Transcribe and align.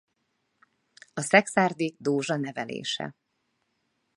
A 1.13 1.21
Szekszárdi 1.21 1.95
Dózsa 1.99 2.35
nevelése. 2.37 3.15